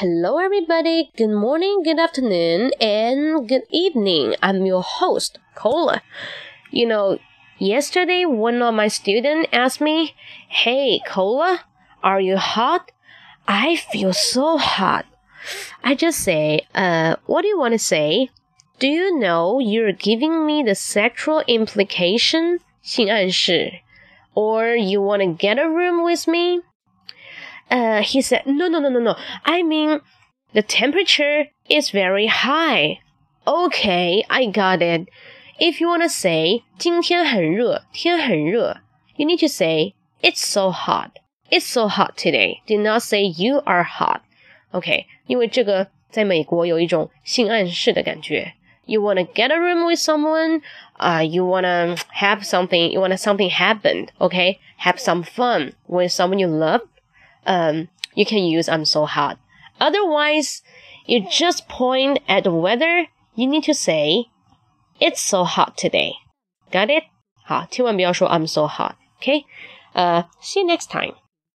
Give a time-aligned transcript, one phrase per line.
[0.00, 1.10] Hello, everybody.
[1.14, 4.34] Good morning, good afternoon, and good evening.
[4.42, 6.00] I'm your host, Cola.
[6.70, 7.18] You know,
[7.58, 10.14] yesterday one of my students asked me,
[10.48, 11.66] Hey, Cola,
[12.02, 12.90] are you hot?
[13.46, 15.04] I feel so hot.
[15.84, 18.30] I just say, uh, what do you want to say?
[18.78, 22.60] Do you know you're giving me the sexual implication?
[22.82, 23.82] 性暗示.
[24.32, 26.62] Or you want to get a room with me?
[27.70, 29.16] Uh, he said, no, no, no, no, no.
[29.44, 30.00] I mean,
[30.52, 33.00] the temperature is very high.
[33.46, 35.08] Okay, I got it.
[35.58, 38.78] If you want to say 今天很热,天很热,
[39.16, 41.18] you need to say it's so hot.
[41.50, 42.62] It's so hot today.
[42.66, 44.22] Do not say you are hot.
[44.72, 48.54] OK，因为这个在美国有一种性暗示的感觉。
[48.86, 50.62] You want to get a room with someone,
[50.98, 54.58] uh, you want to have something, you want to something happen, okay?
[54.78, 56.82] Have some fun with someone you love
[57.46, 59.38] um, you can use I'm so hot.
[59.80, 60.62] Otherwise,
[61.06, 63.06] you just point at the weather.
[63.34, 64.26] You need to say,
[65.00, 66.14] it's so hot today.
[66.70, 67.04] Got it?
[67.44, 68.94] 好，千万不要说 I'm so hot.
[69.20, 69.44] Okay?
[69.94, 71.14] Uh, see you next time.